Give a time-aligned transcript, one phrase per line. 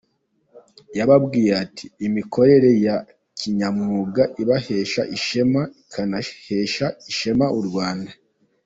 [0.97, 2.95] Yababwiye ati,”Imikorere ya
[3.39, 8.11] kinyamwuga ibahesha ishema ikanahesha ishema U Rwanda.